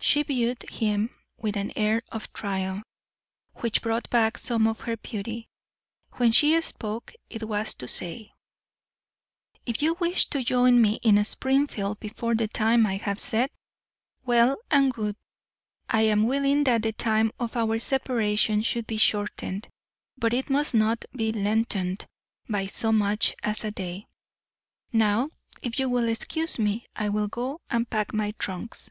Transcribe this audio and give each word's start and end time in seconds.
She 0.00 0.24
viewed 0.24 0.64
him 0.68 1.10
with 1.38 1.56
an 1.56 1.72
air 1.76 2.02
of 2.10 2.32
triumph, 2.32 2.82
which 3.58 3.82
brought 3.82 4.10
back 4.10 4.36
some 4.36 4.66
of 4.66 4.80
her 4.80 4.96
beauty. 4.96 5.48
When 6.14 6.32
she 6.32 6.60
spoke 6.60 7.12
it 7.30 7.44
was 7.44 7.72
to 7.74 7.86
say: 7.86 8.32
"If 9.64 9.82
you 9.82 9.94
wish 10.00 10.26
to 10.30 10.42
join 10.42 10.82
me 10.82 10.94
in 11.04 11.22
Springfield 11.22 12.00
before 12.00 12.34
the 12.34 12.48
time 12.48 12.84
I 12.84 12.96
have 12.96 13.20
set, 13.20 13.52
well 14.24 14.56
and 14.72 14.92
good. 14.92 15.14
I 15.88 16.00
am 16.00 16.26
willing 16.26 16.64
that 16.64 16.82
the 16.82 16.92
time 16.92 17.30
of 17.38 17.56
our 17.56 17.78
separation 17.78 18.62
should 18.62 18.88
be 18.88 18.96
shortened, 18.96 19.68
but 20.18 20.34
it 20.34 20.50
must 20.50 20.74
not 20.74 21.04
be 21.12 21.30
lengthened 21.30 22.06
by 22.48 22.66
so 22.66 22.90
much 22.90 23.36
as 23.44 23.62
a 23.62 23.70
day. 23.70 24.08
Now, 24.92 25.30
if 25.62 25.78
you 25.78 25.88
will 25.88 26.08
excuse 26.08 26.58
me, 26.58 26.86
I 26.96 27.08
will 27.08 27.28
go 27.28 27.60
and 27.70 27.88
pack 27.88 28.12
my 28.12 28.32
trunks." 28.32 28.90